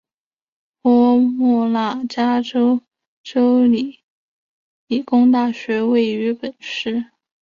[0.81, 2.81] 波莫纳加州
[3.21, 3.99] 州立
[4.87, 7.11] 理工大学位于本市。